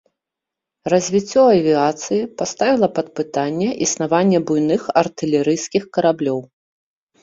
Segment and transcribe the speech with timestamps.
[0.93, 6.39] Развіццё авіяцыі паставіла пад пытанне існаванне буйных артылерыйскіх караблёў.